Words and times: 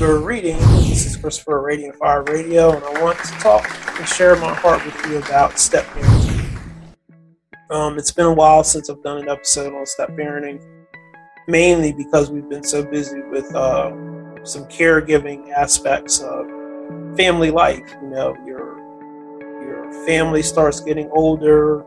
Reading. 0.00 0.56
This 0.58 1.06
is 1.06 1.16
Christopher 1.16 1.60
Radiant 1.60 1.96
Fire 1.96 2.22
Radio, 2.22 2.70
and 2.72 2.84
I 2.84 3.02
want 3.02 3.18
to 3.18 3.32
talk 3.40 3.68
and 3.98 4.06
share 4.06 4.36
my 4.36 4.54
heart 4.54 4.84
with 4.86 4.94
you 5.06 5.18
about 5.18 5.58
step 5.58 5.84
parenting. 5.86 6.60
Um, 7.68 7.98
it's 7.98 8.12
been 8.12 8.26
a 8.26 8.32
while 8.32 8.62
since 8.62 8.88
I've 8.88 9.02
done 9.02 9.18
an 9.18 9.28
episode 9.28 9.74
on 9.74 9.84
step 9.86 10.10
parenting, 10.10 10.64
mainly 11.48 11.92
because 11.92 12.30
we've 12.30 12.48
been 12.48 12.62
so 12.62 12.84
busy 12.84 13.20
with 13.22 13.52
uh, 13.56 13.90
some 14.44 14.66
caregiving 14.66 15.50
aspects 15.50 16.20
of 16.20 16.46
family 17.16 17.50
life. 17.50 17.96
You 18.00 18.08
know, 18.08 18.36
your 18.46 18.78
your 19.64 20.06
family 20.06 20.44
starts 20.44 20.78
getting 20.78 21.10
older, 21.10 21.84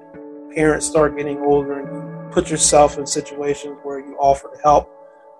parents 0.54 0.86
start 0.86 1.16
getting 1.16 1.40
older, 1.40 1.80
and 1.80 1.88
you 1.88 2.32
put 2.34 2.52
yourself 2.52 2.98
in 2.98 3.08
situations 3.08 3.78
where 3.84 4.00
you 4.00 4.18
offer 4.20 4.52
to 4.54 4.62
help, 4.64 4.92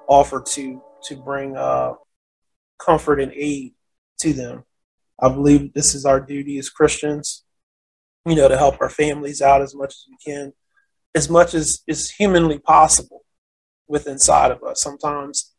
offer 0.08 0.42
to 0.42 0.82
to 1.04 1.16
bring 1.18 1.58
uh, 1.58 1.96
comfort 2.84 3.20
and 3.20 3.32
aid 3.34 3.74
to 4.20 4.34
them. 4.34 4.64
I 5.20 5.30
believe 5.30 5.74
this 5.74 5.94
is 5.94 6.06
our 6.06 6.20
duty 6.20 6.58
as 6.58 6.70
Christians, 6.70 7.44
you 8.26 8.36
know, 8.36 8.48
to 8.48 8.58
help 8.58 8.82
our 8.82 8.90
families 8.90 9.42
out 9.42 9.62
as 9.62 9.76
much 9.76 9.90
as 9.90 10.06
we 10.10 10.18
can, 10.26 10.54
as 11.16 11.30
much 11.30 11.54
as 11.54 11.84
is 11.88 12.10
humanly 12.10 12.60
possible 12.60 13.24
with 13.88 14.08
inside 14.08 14.52
of 14.52 14.64
us. 14.64 14.82
Sometimes 14.82 15.54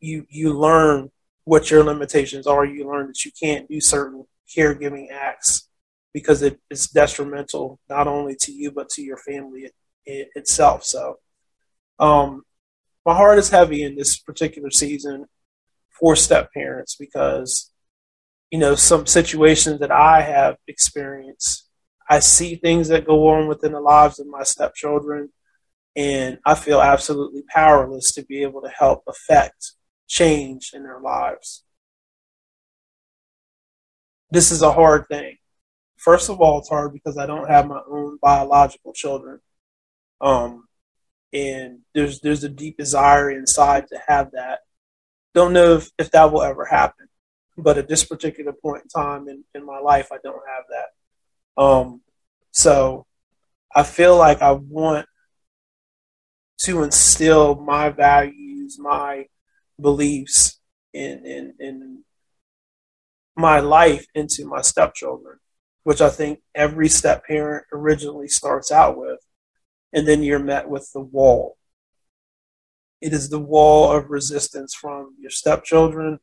you 0.00 0.26
you 0.28 0.58
learn 0.58 1.10
what 1.44 1.70
your 1.70 1.84
limitations 1.84 2.46
are. 2.46 2.64
You 2.64 2.90
learn 2.90 3.06
that 3.08 3.24
you 3.24 3.30
can't 3.40 3.68
do 3.68 3.80
certain 3.80 4.26
caregiving 4.56 5.10
acts 5.12 5.68
because 6.12 6.42
it 6.42 6.58
is 6.70 6.88
detrimental 6.88 7.78
not 7.88 8.08
only 8.08 8.34
to 8.34 8.52
you 8.52 8.72
but 8.72 8.88
to 8.88 9.02
your 9.02 9.18
family 9.18 9.60
it, 9.60 9.72
it, 10.04 10.28
itself. 10.34 10.84
So, 10.84 11.18
um, 12.00 12.42
my 13.06 13.14
heart 13.14 13.38
is 13.38 13.50
heavy 13.50 13.84
in 13.84 13.94
this 13.94 14.18
particular 14.18 14.70
season 14.70 15.26
for 16.00 16.16
step 16.16 16.52
parents 16.52 16.96
because 16.96 17.70
you 18.50 18.58
know 18.58 18.74
some 18.74 19.06
situations 19.06 19.80
that 19.80 19.92
I 19.92 20.22
have 20.22 20.56
experienced. 20.66 21.68
I 22.08 22.18
see 22.18 22.56
things 22.56 22.88
that 22.88 23.06
go 23.06 23.28
on 23.28 23.46
within 23.46 23.72
the 23.72 23.80
lives 23.80 24.18
of 24.18 24.26
my 24.26 24.42
stepchildren, 24.42 25.30
and 25.94 26.38
I 26.44 26.54
feel 26.54 26.80
absolutely 26.80 27.42
powerless 27.48 28.12
to 28.14 28.24
be 28.24 28.42
able 28.42 28.62
to 28.62 28.68
help 28.68 29.04
affect 29.06 29.74
change 30.08 30.72
in 30.74 30.82
their 30.82 31.00
lives. 31.00 31.62
This 34.32 34.50
is 34.50 34.62
a 34.62 34.72
hard 34.72 35.06
thing. 35.08 35.36
First 35.96 36.30
of 36.30 36.40
all, 36.40 36.58
it's 36.58 36.68
hard 36.68 36.92
because 36.92 37.18
I 37.18 37.26
don't 37.26 37.48
have 37.48 37.68
my 37.68 37.80
own 37.88 38.18
biological 38.22 38.92
children. 38.92 39.40
Um, 40.20 40.66
and 41.32 41.80
there's 41.94 42.20
there's 42.20 42.42
a 42.42 42.48
deep 42.48 42.76
desire 42.76 43.30
inside 43.30 43.86
to 43.88 44.00
have 44.08 44.32
that 44.32 44.60
don't 45.34 45.52
know 45.52 45.76
if, 45.76 45.90
if 45.98 46.10
that 46.10 46.32
will 46.32 46.42
ever 46.42 46.64
happen. 46.64 47.08
But 47.56 47.78
at 47.78 47.88
this 47.88 48.04
particular 48.04 48.52
point 48.52 48.84
in 48.84 48.88
time 48.88 49.28
in, 49.28 49.44
in 49.54 49.66
my 49.66 49.78
life, 49.78 50.08
I 50.12 50.16
don't 50.22 50.42
have 50.48 50.64
that. 50.70 51.62
Um, 51.62 52.00
so 52.52 53.06
I 53.74 53.82
feel 53.82 54.16
like 54.16 54.40
I 54.42 54.52
want 54.52 55.06
to 56.62 56.82
instill 56.82 57.54
my 57.56 57.90
values, 57.90 58.78
my 58.78 59.26
beliefs 59.80 60.58
in, 60.92 61.24
in, 61.24 61.54
in 61.58 62.04
my 63.36 63.60
life 63.60 64.06
into 64.14 64.46
my 64.46 64.60
stepchildren, 64.60 65.38
which 65.84 66.00
I 66.00 66.10
think 66.10 66.40
every 66.54 66.88
step 66.88 67.24
parent 67.26 67.66
originally 67.72 68.28
starts 68.28 68.70
out 68.70 68.98
with. 68.98 69.20
And 69.92 70.06
then 70.06 70.22
you're 70.22 70.38
met 70.38 70.68
with 70.68 70.90
the 70.92 71.00
wall 71.00 71.56
it 73.00 73.12
is 73.12 73.28
the 73.28 73.38
wall 73.38 73.90
of 73.90 74.10
resistance 74.10 74.74
from 74.74 75.14
your 75.18 75.30
stepchildren. 75.30 76.20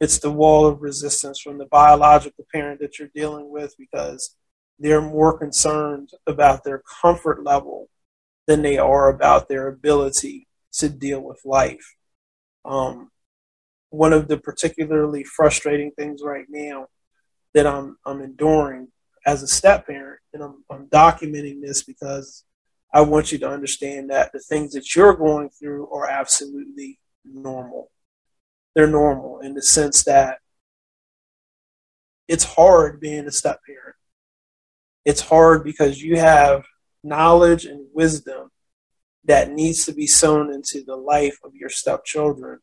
It's 0.00 0.18
the 0.18 0.30
wall 0.30 0.66
of 0.66 0.82
resistance 0.82 1.40
from 1.40 1.58
the 1.58 1.66
biological 1.66 2.46
parent 2.52 2.80
that 2.80 2.98
you're 2.98 3.10
dealing 3.14 3.50
with 3.50 3.74
because 3.78 4.36
they're 4.78 5.02
more 5.02 5.38
concerned 5.38 6.10
about 6.26 6.64
their 6.64 6.82
comfort 7.02 7.44
level 7.44 7.88
than 8.46 8.62
they 8.62 8.78
are 8.78 9.08
about 9.08 9.48
their 9.48 9.68
ability 9.68 10.48
to 10.72 10.88
deal 10.88 11.20
with 11.20 11.40
life. 11.44 11.96
Um, 12.64 13.10
one 13.90 14.12
of 14.12 14.28
the 14.28 14.38
particularly 14.38 15.24
frustrating 15.24 15.90
things 15.92 16.22
right 16.24 16.46
now 16.48 16.86
that 17.54 17.66
I'm, 17.66 17.98
I'm 18.06 18.22
enduring 18.22 18.88
as 19.26 19.42
a 19.42 19.48
step 19.48 19.86
parent, 19.86 20.20
and 20.32 20.42
I'm, 20.42 20.64
I'm 20.70 20.86
documenting 20.86 21.60
this 21.60 21.82
because 21.82 22.44
I 22.92 23.02
want 23.02 23.30
you 23.30 23.38
to 23.38 23.48
understand 23.48 24.10
that 24.10 24.32
the 24.32 24.40
things 24.40 24.72
that 24.72 24.96
you're 24.96 25.14
going 25.14 25.50
through 25.50 25.88
are 25.90 26.08
absolutely 26.08 26.98
normal. 27.24 27.90
They're 28.74 28.88
normal 28.88 29.40
in 29.40 29.54
the 29.54 29.62
sense 29.62 30.02
that 30.04 30.38
it's 32.26 32.44
hard 32.44 33.00
being 33.00 33.26
a 33.26 33.32
step 33.32 33.60
parent. 33.66 33.96
It's 35.04 35.20
hard 35.20 35.64
because 35.64 36.02
you 36.02 36.18
have 36.18 36.64
knowledge 37.02 37.64
and 37.64 37.86
wisdom 37.92 38.50
that 39.24 39.50
needs 39.50 39.84
to 39.84 39.92
be 39.92 40.06
sown 40.06 40.52
into 40.52 40.82
the 40.84 40.96
life 40.96 41.38
of 41.44 41.54
your 41.54 41.68
stepchildren. 41.68 42.58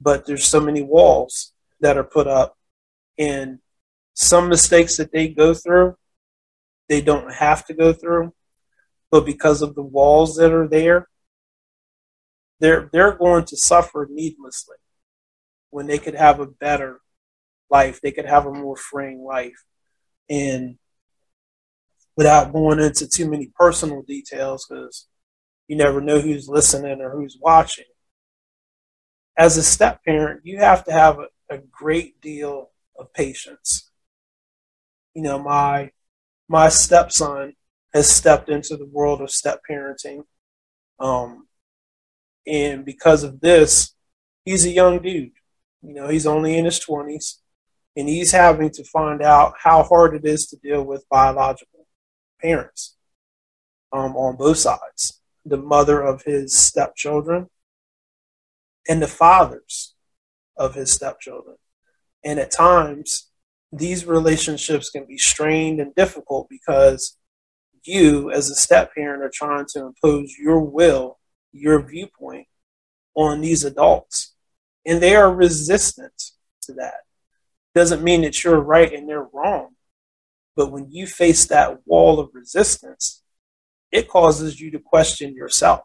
But 0.00 0.26
there's 0.26 0.44
so 0.44 0.60
many 0.60 0.82
walls 0.82 1.52
that 1.80 1.96
are 1.96 2.04
put 2.04 2.26
up, 2.26 2.56
and 3.18 3.58
some 4.14 4.48
mistakes 4.48 4.96
that 4.96 5.12
they 5.12 5.28
go 5.28 5.54
through, 5.54 5.96
they 6.88 7.00
don't 7.00 7.32
have 7.32 7.64
to 7.66 7.74
go 7.74 7.92
through 7.92 8.32
but 9.10 9.24
because 9.24 9.62
of 9.62 9.74
the 9.74 9.82
walls 9.82 10.36
that 10.36 10.52
are 10.52 10.68
there, 10.68 11.08
they're 12.60 12.88
they're 12.92 13.16
going 13.16 13.44
to 13.46 13.56
suffer 13.56 14.08
needlessly 14.10 14.76
when 15.70 15.86
they 15.86 15.98
could 15.98 16.14
have 16.14 16.40
a 16.40 16.46
better 16.46 17.00
life. 17.70 18.00
They 18.00 18.12
could 18.12 18.26
have 18.26 18.46
a 18.46 18.52
more 18.52 18.76
freeing 18.76 19.24
life, 19.24 19.64
and 20.28 20.76
without 22.16 22.52
going 22.52 22.80
into 22.80 23.08
too 23.08 23.30
many 23.30 23.50
personal 23.54 24.02
details, 24.02 24.66
because 24.68 25.06
you 25.68 25.76
never 25.76 26.00
know 26.00 26.20
who's 26.20 26.48
listening 26.48 27.00
or 27.00 27.10
who's 27.10 27.38
watching. 27.40 27.84
As 29.36 29.56
a 29.56 29.62
step 29.62 30.04
parent, 30.04 30.40
you 30.42 30.58
have 30.58 30.84
to 30.84 30.92
have 30.92 31.18
a, 31.18 31.54
a 31.54 31.58
great 31.58 32.20
deal 32.20 32.70
of 32.98 33.12
patience. 33.12 33.88
You 35.14 35.22
know, 35.22 35.38
my 35.38 35.92
my 36.48 36.68
stepson 36.70 37.54
has 37.94 38.08
stepped 38.08 38.48
into 38.48 38.76
the 38.76 38.86
world 38.86 39.20
of 39.20 39.30
step 39.30 39.60
parenting. 39.68 40.22
Um, 40.98 41.48
and 42.46 42.84
because 42.84 43.22
of 43.22 43.40
this, 43.40 43.94
he's 44.44 44.64
a 44.64 44.70
young 44.70 45.00
dude. 45.00 45.32
You 45.82 45.94
know, 45.94 46.08
he's 46.08 46.26
only 46.26 46.56
in 46.56 46.64
his 46.64 46.80
20s, 46.80 47.36
and 47.96 48.08
he's 48.08 48.32
having 48.32 48.70
to 48.70 48.84
find 48.84 49.22
out 49.22 49.54
how 49.62 49.82
hard 49.82 50.14
it 50.14 50.24
is 50.24 50.46
to 50.46 50.56
deal 50.56 50.82
with 50.82 51.08
biological 51.08 51.86
parents 52.40 52.96
um, 53.92 54.16
on 54.16 54.36
both 54.36 54.58
sides 54.58 55.20
the 55.44 55.56
mother 55.56 56.02
of 56.02 56.22
his 56.22 56.56
stepchildren 56.56 57.48
and 58.88 59.02
the 59.02 59.08
fathers 59.08 59.94
of 60.56 60.74
his 60.74 60.92
stepchildren. 60.92 61.56
And 62.24 62.38
at 62.38 62.50
times, 62.50 63.28
these 63.72 64.06
relationships 64.06 64.90
can 64.90 65.06
be 65.06 65.18
strained 65.18 65.80
and 65.80 65.94
difficult 65.94 66.48
because 66.48 67.16
you 67.84 68.30
as 68.30 68.50
a 68.50 68.54
step 68.54 68.94
parent 68.94 69.22
are 69.22 69.30
trying 69.32 69.66
to 69.70 69.86
impose 69.86 70.36
your 70.38 70.60
will, 70.60 71.18
your 71.52 71.80
viewpoint 71.80 72.46
on 73.14 73.40
these 73.40 73.64
adults. 73.64 74.34
And 74.86 75.02
they 75.02 75.16
are 75.16 75.32
resistant 75.32 76.32
to 76.62 76.72
that. 76.74 77.00
Doesn't 77.74 78.02
mean 78.02 78.22
that 78.22 78.42
you're 78.42 78.60
right 78.60 78.92
and 78.92 79.08
they're 79.08 79.28
wrong. 79.32 79.70
But 80.56 80.72
when 80.72 80.90
you 80.90 81.06
face 81.06 81.46
that 81.46 81.86
wall 81.86 82.18
of 82.18 82.30
resistance, 82.32 83.22
it 83.92 84.08
causes 84.08 84.60
you 84.60 84.70
to 84.72 84.78
question 84.78 85.34
yourself. 85.34 85.82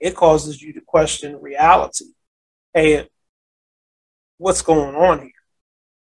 It 0.00 0.14
causes 0.14 0.62
you 0.62 0.72
to 0.74 0.80
question 0.80 1.40
reality. 1.40 2.06
Hey, 2.74 3.08
what's 4.36 4.62
going 4.62 4.94
on 4.94 5.20
here? 5.20 5.30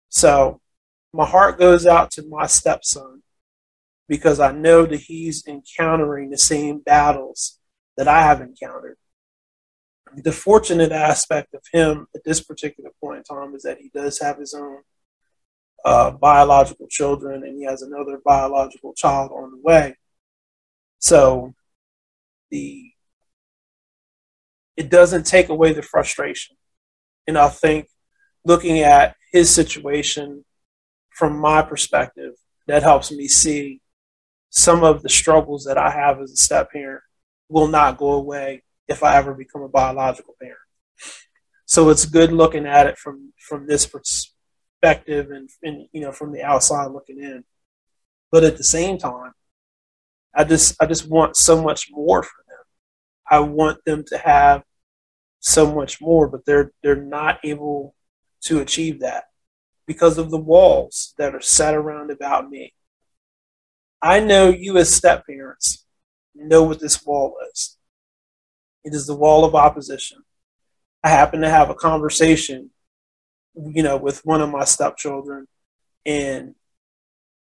So 0.09 0.61
my 1.13 1.27
heart 1.27 1.59
goes 1.59 1.87
out 1.87 2.11
to 2.13 2.27
my 2.29 2.47
stepson 2.47 3.23
because 4.11 4.41
I 4.41 4.51
know 4.51 4.87
that 4.87 5.03
he's 5.03 5.47
encountering 5.47 6.31
the 6.31 6.37
same 6.37 6.81
battles 6.81 7.61
that 7.97 8.09
I 8.09 8.23
have 8.23 8.41
encountered. 8.41 8.97
The 10.17 10.33
fortunate 10.33 10.91
aspect 10.91 11.55
of 11.55 11.63
him 11.73 12.09
at 12.13 12.25
this 12.25 12.41
particular 12.41 12.91
point 13.01 13.19
in 13.19 13.23
time 13.37 13.55
is 13.55 13.63
that 13.63 13.79
he 13.79 13.89
does 13.95 14.19
have 14.19 14.39
his 14.39 14.53
own 14.53 14.79
uh, 15.85 16.11
biological 16.11 16.89
children 16.89 17.45
and 17.45 17.57
he 17.57 17.65
has 17.65 17.83
another 17.83 18.21
biological 18.25 18.95
child 18.95 19.31
on 19.33 19.53
the 19.53 19.61
way. 19.63 19.95
So 20.99 21.55
the 22.51 22.91
it 24.77 24.91
doesn't 24.91 25.25
take 25.25 25.51
away 25.51 25.73
the 25.73 25.83
frustration. 25.83 26.57
And 27.29 27.39
I 27.39 27.49
think 27.49 27.87
looking 28.45 28.81
at 28.81 29.15
his 29.31 29.55
situation 29.55 30.45
from 31.11 31.39
my 31.39 31.63
perspective, 31.63 32.33
that 32.67 32.83
helps 32.83 33.13
me 33.13 33.29
see 33.29 33.81
some 34.51 34.85
of 34.85 35.03
the 35.03 35.09
struggles 35.09 35.65
that 35.65 35.79
I 35.79 35.91
have 35.91 36.21
as 36.21 36.33
a 36.33 36.37
step 36.37 36.73
parent 36.73 37.03
will 37.49 37.69
not 37.69 37.97
go 37.97 38.13
away 38.13 38.63
if 38.89 39.03
I 39.03 39.17
ever 39.17 39.33
become 39.35 39.63
a 39.63 39.69
biological 39.69 40.35
parent. 40.41 40.59
So 41.65 41.89
it's 41.89 42.05
good 42.05 42.33
looking 42.33 42.67
at 42.67 42.87
it 42.87 42.99
from 42.99 43.33
from 43.39 43.67
this 43.67 43.87
perspective 43.87 45.31
and, 45.31 45.49
and 45.63 45.87
you 45.93 46.01
know 46.01 46.13
from 46.13 46.33
the 46.33 46.43
outside 46.43 46.91
looking 46.91 47.19
in. 47.19 47.45
But 48.33 48.45
at 48.45 48.57
the 48.57 48.65
same 48.65 48.99
time, 48.99 49.33
I 50.35 50.45
just 50.45 50.77
I 50.83 50.87
just 50.87 51.09
want 51.09 51.37
so 51.37 51.63
much 51.63 51.89
more 51.91 52.23
for 52.23 52.45
them. 52.49 52.65
I 53.31 53.39
want 53.41 53.85
them 53.85 54.05
to 54.09 54.19
have 54.19 54.65
so 55.39 55.73
much 55.73 56.01
more, 56.01 56.29
but 56.29 56.45
they're 56.45 56.73
they're 56.83 56.97
not 56.97 57.39
able 57.45 57.95
to 58.43 58.61
achieve 58.61 59.01
that 59.01 59.25
because 59.87 60.19
of 60.19 60.31
the 60.31 60.39
walls 60.39 61.15
that 61.19 61.35
are 61.35 61.41
set 61.41 61.75
around 61.75 62.11
about 62.11 62.51
me. 62.51 62.73
I 64.03 64.21
know 64.21 64.49
you 64.49 64.79
as 64.79 64.95
step 64.95 65.27
parents 65.27 65.85
know 66.35 66.63
what 66.63 66.81
this 66.81 67.05
wall 67.05 67.37
is. 67.53 67.77
It 68.85 68.95
is 68.95 69.07
the 69.07 69.17
wall 69.17 69.45
of 69.45 69.55
opposition. 69.55 70.19
I 71.05 71.11
happened 71.11 71.43
to 71.43 71.51
have 71.51 71.71
a 71.71 71.75
conversation, 71.75 72.71
you 73.55 73.83
know, 73.83 73.97
with 73.97 74.25
one 74.25 74.41
of 74.41 74.51
my 74.51 74.65
stepchildren 74.65 75.47
and 76.07 76.55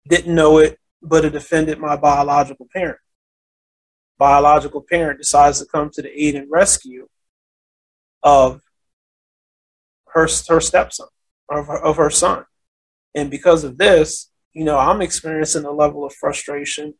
didn't 0.08 0.34
know 0.34 0.58
it, 0.58 0.78
but 1.02 1.24
it 1.24 1.34
offended 1.34 1.78
my 1.78 1.96
biological 1.96 2.68
parent. 2.72 2.98
Biological 4.18 4.84
parent 4.88 5.18
decides 5.18 5.60
to 5.60 5.66
come 5.66 5.90
to 5.90 6.02
the 6.02 6.22
aid 6.22 6.36
and 6.36 6.50
rescue 6.50 7.08
of 8.22 8.62
her, 10.08 10.26
her 10.48 10.60
stepson, 10.60 11.06
of 11.50 11.66
her, 11.66 11.78
of 11.78 11.96
her 11.96 12.10
son. 12.10 12.46
And 13.14 13.30
because 13.30 13.62
of 13.62 13.76
this, 13.76 14.30
you 14.56 14.64
know, 14.64 14.78
I'm 14.78 15.02
experiencing 15.02 15.64
a 15.64 15.70
level 15.70 16.04
of 16.04 16.14
frustration 16.14 16.94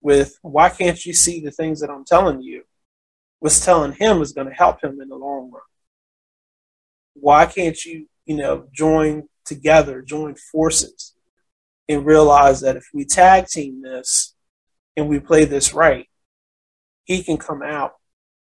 with 0.00 0.38
why 0.42 0.68
can't 0.68 1.04
you 1.04 1.14
see 1.14 1.40
the 1.40 1.50
things 1.50 1.80
that 1.80 1.90
I'm 1.90 2.04
telling 2.04 2.42
you? 2.42 2.64
Was 3.40 3.64
telling 3.64 3.92
him 3.92 4.20
is 4.20 4.32
going 4.32 4.48
to 4.48 4.54
help 4.54 4.82
him 4.82 5.00
in 5.00 5.08
the 5.08 5.16
long 5.16 5.50
run 5.52 5.62
why 7.20 7.46
can't 7.46 7.84
you, 7.84 8.06
you 8.26 8.36
know, 8.36 8.66
join 8.72 9.28
together, 9.44 10.02
join 10.02 10.34
forces, 10.34 11.14
and 11.88 12.04
realize 12.04 12.60
that 12.60 12.76
if 12.76 12.88
we 12.92 13.04
tag 13.04 13.46
team 13.46 13.82
this 13.82 14.34
and 14.96 15.08
we 15.08 15.18
play 15.18 15.44
this 15.44 15.72
right, 15.72 16.06
he 17.04 17.22
can 17.22 17.36
come 17.36 17.62
out 17.62 17.94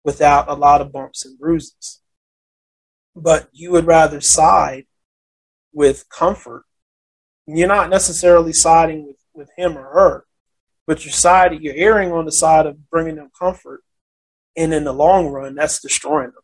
without 0.04 0.50
a 0.50 0.54
lot 0.54 0.82
of 0.82 0.92
bumps 0.92 1.26
and 1.26 1.38
bruises. 1.40 2.02
But 3.16 3.50
you 3.52 3.72
would 3.72 3.86
rather 3.86 4.22
side 4.22 4.86
with 5.74 6.10
comfort. 6.10 6.64
You're 7.48 7.68
not 7.68 7.90
necessarily 7.90 8.54
siding 8.54 9.08
with, 9.08 9.18
with 9.34 9.50
him 9.58 9.78
or 9.78 9.84
her, 9.84 10.26
but 10.88 11.04
you're 11.06 11.12
siding, 11.12 11.62
you're 11.62 11.74
erring 11.76 12.12
on 12.12 12.26
the 12.26 12.32
side 12.32 12.66
of 12.66 12.90
bringing 12.90 13.16
them 13.16 13.32
comfort. 13.38 13.82
And 14.58 14.74
in 14.74 14.84
the 14.84 14.94
long 14.94 15.28
run, 15.28 15.56
that's 15.56 15.80
destroying 15.80 16.32
them 16.32 16.44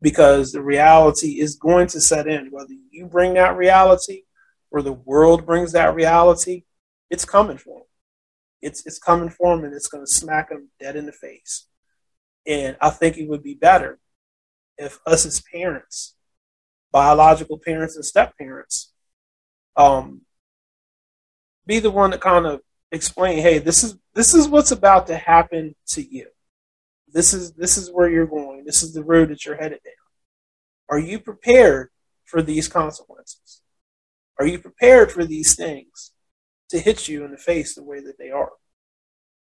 because 0.00 0.52
the 0.52 0.62
reality 0.62 1.40
is 1.40 1.56
going 1.56 1.88
to 1.88 2.00
set 2.00 2.26
in. 2.26 2.50
Whether 2.50 2.74
you 2.90 3.06
bring 3.06 3.34
that 3.34 3.56
reality 3.56 4.22
or 4.70 4.82
the 4.82 4.92
world 4.92 5.46
brings 5.46 5.72
that 5.72 5.94
reality, 5.94 6.64
it's 7.10 7.24
coming 7.24 7.58
for 7.58 7.80
them. 7.80 7.86
It's, 8.62 8.86
it's 8.86 8.98
coming 8.98 9.30
for 9.30 9.54
them 9.54 9.64
and 9.64 9.74
it's 9.74 9.88
going 9.88 10.04
to 10.04 10.10
smack 10.10 10.48
them 10.48 10.70
dead 10.80 10.96
in 10.96 11.06
the 11.06 11.12
face. 11.12 11.66
And 12.46 12.76
I 12.80 12.90
think 12.90 13.16
it 13.16 13.28
would 13.28 13.42
be 13.42 13.54
better 13.54 13.98
if 14.78 14.98
us 15.06 15.26
as 15.26 15.42
parents, 15.52 16.14
biological 16.92 17.58
parents 17.58 17.96
and 17.96 18.04
step 18.04 18.36
parents, 18.38 18.92
um, 19.76 20.22
be 21.66 21.78
the 21.78 21.90
one 21.90 22.12
to 22.12 22.18
kind 22.18 22.46
of 22.46 22.60
explain, 22.92 23.38
hey, 23.38 23.58
this 23.58 23.82
is 23.82 23.96
this 24.14 24.34
is 24.34 24.48
what's 24.48 24.70
about 24.70 25.06
to 25.08 25.16
happen 25.16 25.74
to 25.88 26.02
you. 26.02 26.28
This 27.08 27.34
is 27.34 27.52
this 27.52 27.76
is 27.76 27.90
where 27.90 28.08
you're 28.08 28.26
going. 28.26 28.64
This 28.64 28.82
is 28.82 28.94
the 28.94 29.04
road 29.04 29.30
that 29.30 29.44
you're 29.44 29.56
headed 29.56 29.80
down. 29.84 29.92
Are 30.88 30.98
you 30.98 31.18
prepared 31.18 31.90
for 32.24 32.42
these 32.42 32.68
consequences? 32.68 33.62
Are 34.38 34.46
you 34.46 34.58
prepared 34.58 35.10
for 35.10 35.24
these 35.24 35.54
things 35.54 36.12
to 36.70 36.78
hit 36.78 37.08
you 37.08 37.24
in 37.24 37.30
the 37.30 37.38
face 37.38 37.74
the 37.74 37.82
way 37.82 38.00
that 38.00 38.18
they 38.18 38.30
are? 38.30 38.52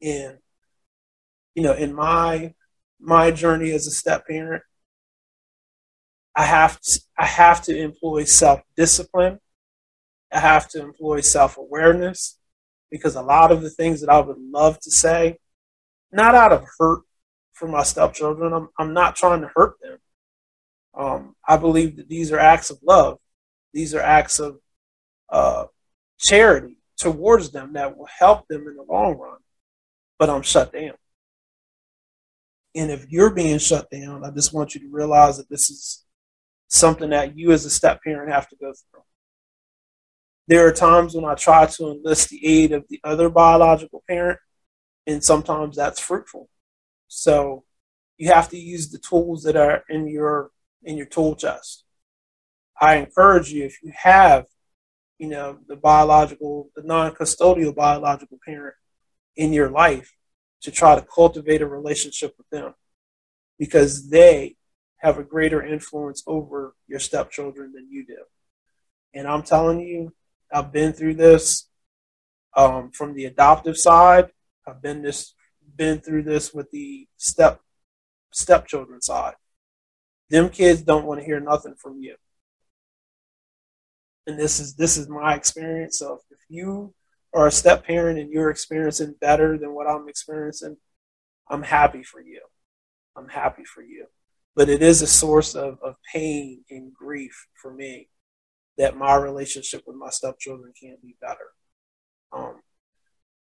And 0.02 0.38
you 1.56 1.64
know, 1.64 1.74
in 1.74 1.94
my 1.94 2.54
my 3.00 3.32
journey 3.32 3.72
as 3.72 3.88
a 3.88 3.92
step 3.92 4.28
parent, 4.28 4.64
I 6.36 6.46
have 6.46 6.80
to 6.82 7.02
I 7.18 7.26
have 7.26 7.64
to 7.64 7.78
employ 7.78 8.26
self 8.26 8.62
discipline. 8.76 9.40
I 10.32 10.40
have 10.40 10.68
to 10.70 10.82
employ 10.82 11.22
self 11.22 11.58
awareness 11.58 12.38
because 12.92 13.16
a 13.16 13.22
lot 13.22 13.52
of 13.52 13.62
the 13.62 13.70
things 13.70 14.02
that 14.02 14.10
I 14.10 14.20
would 14.20 14.38
love 14.40 14.80
to 14.82 14.92
say, 14.92 15.38
not 16.12 16.36
out 16.36 16.54
of 16.54 16.66
hurt 16.78 17.02
for 17.54 17.68
my 17.68 17.84
stepchildren. 17.84 18.54
I'm, 18.54 18.70
I'm 18.78 18.94
not 18.94 19.16
trying 19.16 19.42
to 19.42 19.52
hurt 19.54 19.76
them. 19.82 19.98
Um, 20.98 21.36
I 21.48 21.58
believe 21.58 21.98
that 21.98 22.10
these 22.10 22.32
are 22.32 22.40
acts 22.40 22.70
of 22.70 22.80
love. 22.84 23.20
These 23.74 23.94
are 23.94 24.02
acts 24.02 24.40
of 24.40 24.60
uh, 25.30 25.66
charity 26.20 26.78
towards 26.98 27.52
them 27.52 27.74
that 27.74 27.98
will 27.98 28.08
help 28.08 28.48
them 28.48 28.68
in 28.68 28.76
the 28.76 28.84
long 28.84 29.18
run. 29.18 29.38
But 30.18 30.30
I'm 30.30 30.42
shut 30.42 30.74
down. 30.74 30.94
And 32.76 32.92
if 32.92 33.06
you're 33.10 33.32
being 33.32 33.60
shut 33.60 33.90
down, 33.90 34.24
I 34.24 34.32
just 34.32 34.54
want 34.54 34.76
you 34.76 34.82
to 34.82 34.90
realize 34.90 35.38
that 35.38 35.50
this 35.50 35.70
is 35.70 36.06
something 36.68 37.10
that 37.10 37.38
you 37.38 37.52
as 37.52 37.66
a 37.66 37.70
step 37.70 38.04
parent 38.04 38.32
have 38.32 38.48
to 38.50 38.56
go 38.56 38.74
through. 38.74 39.02
There 40.48 40.66
are 40.66 40.72
times 40.72 41.14
when 41.14 41.26
I 41.26 41.36
try 41.36 41.66
to 41.66 41.92
enlist 41.92 42.30
the 42.30 42.46
aid 42.46 42.72
of 42.72 42.86
the 42.90 43.00
other 43.04 43.30
biological 43.30 44.04
parent, 44.08 44.40
and 45.06 45.24
sometimes 45.24 45.76
that's 45.76 46.00
fruitful. 46.00 46.50
So 47.08 47.64
you 48.18 48.30
have 48.32 48.50
to 48.50 48.58
use 48.58 48.90
the 48.90 48.98
tools 48.98 49.44
that 49.44 49.56
are 49.56 49.84
in 49.90 50.08
your 50.08 50.52
in 50.84 50.98
your 50.98 51.06
tool 51.06 51.36
chest. 51.36 51.84
I 52.80 52.96
encourage 52.96 53.50
you 53.50 53.66
if 53.66 53.82
you 53.84 53.92
have, 53.96 54.46
you 55.18 55.28
know, 55.28 55.58
the 55.68 55.76
biological, 55.76 56.70
the 56.76 56.84
non-custodial 56.84 57.76
biological 57.76 58.38
parent 58.46 58.76
in 59.36 59.52
your 59.52 59.70
life 59.70 60.14
to 60.62 60.72
try 60.72 60.96
to 60.96 61.02
cultivate 61.02 61.62
a 61.62 61.68
relationship 61.68 62.36
with 62.38 62.50
them 62.50 62.74
because 63.58 64.10
they 64.10 64.56
have 64.98 65.18
a 65.18 65.24
greater 65.24 65.64
influence 65.64 66.24
over 66.28 66.76
your 66.88 67.00
stepchildren 67.00 67.74
than 67.74 67.88
you 67.90 68.06
do. 68.06 68.18
And 69.14 69.28
I'm 69.28 69.44
telling 69.44 69.80
you, 69.80 70.14
I've 70.52 70.72
been 70.72 70.94
through 70.94 71.16
this 71.16 71.68
um, 72.56 72.92
from 72.92 73.14
the 73.14 73.26
adoptive 73.26 73.78
side. 73.78 74.30
I've 74.68 74.82
been 74.82 75.02
this 75.02 75.34
been 75.76 76.00
through 76.00 76.24
this 76.24 76.54
with 76.54 76.72
the 76.72 77.08
step 77.18 77.62
stepchildren 78.34 79.02
side. 79.02 79.36
Them 80.30 80.50
kids 80.50 80.82
don't 80.82 81.06
want 81.06 81.20
to 81.20 81.26
hear 81.26 81.40
nothing 81.40 81.76
from 81.76 82.00
you. 82.02 82.16
And 84.26 84.38
this 84.38 84.60
is 84.60 84.76
this 84.76 84.98
is 84.98 85.08
my 85.08 85.36
experience. 85.36 86.00
So 86.00 86.22
if 86.32 86.40
you 86.50 86.94
are 87.34 87.48
a 87.48 87.52
step 87.52 87.86
parent 87.86 88.20
and 88.20 88.32
you're 88.32 88.50
experiencing 88.50 89.16
better 89.22 89.58
than 89.58 89.74
what 89.74 89.88
I'm 89.88 90.10
experiencing, 90.10 90.78
I'm 91.50 91.64
happy 91.64 92.04
for 92.04 92.20
you. 92.20 92.42
I'm 93.16 93.30
happy 93.30 93.64
for 93.64 93.82
you. 93.82 94.08
But 94.56 94.70
it 94.70 94.82
is 94.82 95.02
a 95.02 95.08
source 95.08 95.56
of, 95.56 95.78
of 95.84 95.96
pain 96.12 96.64
and 96.70 96.94
grief 96.94 97.48
for 97.54 97.72
me 97.74 98.10
that 98.78 98.98
my 98.98 99.16
relationship 99.16 99.84
with 99.88 99.96
my 99.96 100.10
stepchildren 100.10 100.74
can't 100.80 101.02
be 101.02 101.16
better. 101.20 101.52
Um, 102.32 102.62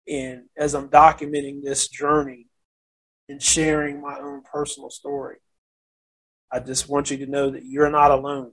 and 0.08 0.44
as 0.58 0.74
I'm 0.74 0.90
documenting 0.90 1.64
this 1.64 1.88
journey 1.88 2.48
and 3.30 3.42
sharing 3.42 4.02
my 4.02 4.20
own 4.20 4.44
personal 4.52 4.90
story, 4.90 5.38
I 6.52 6.60
just 6.60 6.88
want 6.88 7.10
you 7.10 7.18
to 7.18 7.26
know 7.26 7.50
that 7.50 7.66
you're 7.66 7.90
not 7.90 8.12
alone 8.12 8.52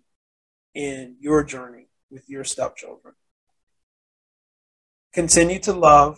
in 0.75 1.17
your 1.21 1.45
journey 1.45 1.89
with 2.11 2.29
your 2.29 2.45
stepchildren. 2.45 3.15
Continue 5.13 5.59
to 5.61 5.73
love, 5.73 6.17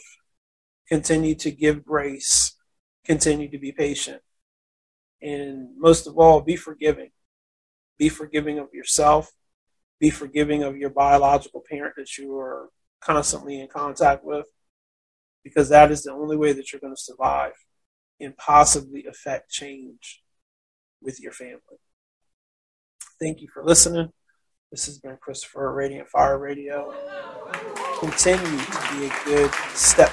continue 0.87 1.35
to 1.37 1.50
give 1.50 1.85
grace, 1.85 2.54
continue 3.04 3.50
to 3.50 3.59
be 3.59 3.73
patient, 3.73 4.23
and 5.23 5.71
most 5.78 6.07
of 6.07 6.19
all, 6.19 6.40
be 6.40 6.57
forgiving. 6.57 7.11
Be 7.99 8.09
forgiving 8.09 8.59
of 8.59 8.69
yourself, 8.75 9.33
be 10.03 10.11
forgiving 10.11 10.65
of 10.65 10.77
your 10.77 10.91
biological 10.91 11.63
parent 11.71 11.95
that 11.97 12.19
you 12.19 12.37
are 12.37 12.69
constantly 13.01 13.61
in 13.61 13.69
contact 13.69 14.25
with 14.25 14.47
because 15.45 15.69
that 15.69 15.93
is 15.93 16.03
the 16.03 16.13
only 16.13 16.37
way 16.37 16.53
that 16.53 16.73
you're 16.73 16.81
going 16.81 16.95
to 16.95 17.01
survive 17.01 17.53
and 18.21 18.37
possibly 18.37 19.07
affect 19.07 19.49
change 19.49 20.21
with 21.01 21.21
your 21.21 21.31
family. 21.31 21.79
Thank 23.21 23.41
you 23.41 23.49
for 23.55 23.65
listening. 23.65 24.11
This 24.73 24.87
has 24.87 24.99
been 24.99 25.19
Christopher 25.21 25.73
Radiant 25.73 26.09
Fire 26.09 26.39
Radio. 26.39 26.93
Continue 28.01 28.59
to 28.59 28.89
be 28.99 29.07
a 29.07 29.25
good 29.25 29.53
step. 29.75 30.13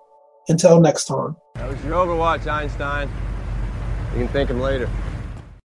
Until 0.47 0.79
next 0.79 1.05
time. 1.05 1.35
That 1.55 1.69
was 1.69 1.83
your 1.83 1.93
Overwatch, 1.93 2.47
Einstein. 2.47 3.09
You 4.13 4.25
can 4.25 4.27
thank 4.29 4.49
him 4.49 4.59
later. 4.59 4.89